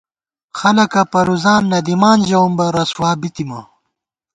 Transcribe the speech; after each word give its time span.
خلَکہ 0.57 1.03
پرُوزان 1.11 1.63
نہ 1.71 1.79
دِمان، 1.85 2.19
ژَوُم 2.27 2.51
بہ 2.57 2.65
رسوابِی 2.75 3.29
تِمہ 3.35 3.59